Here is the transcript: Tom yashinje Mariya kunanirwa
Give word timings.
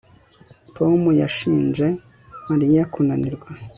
Tom 0.75 0.99
yashinje 1.21 1.85
Mariya 2.49 2.81
kunanirwa 2.93 3.49